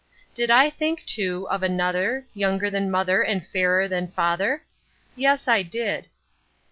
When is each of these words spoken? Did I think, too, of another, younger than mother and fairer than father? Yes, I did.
Did 0.33 0.49
I 0.49 0.71
think, 0.71 1.05
too, 1.05 1.47
of 1.51 1.61
another, 1.61 2.25
younger 2.33 2.71
than 2.71 2.89
mother 2.89 3.21
and 3.21 3.45
fairer 3.45 3.87
than 3.87 4.07
father? 4.07 4.63
Yes, 5.15 5.47
I 5.47 5.61
did. 5.61 6.07